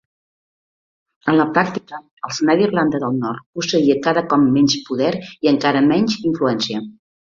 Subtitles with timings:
[1.33, 1.99] En la pràctica,
[2.29, 6.83] el Senar d'Irlanda del Nord posseïa cada cop menys poder i encara menys influència.